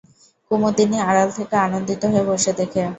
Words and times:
কুমুদিনী 0.51 0.97
আড়াল 1.09 1.29
থেকে 1.37 1.55
আনন্দিত 1.65 2.01
হয়ে 2.11 2.27
বসে 2.29 2.51
দেখে। 2.59 2.83